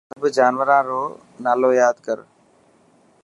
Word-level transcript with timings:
سڀ 0.11 0.23
جانوران 0.37 0.83
رو 0.91 1.01
نالو 1.45 1.69
ياد 1.81 1.95
ڪر. 2.05 2.17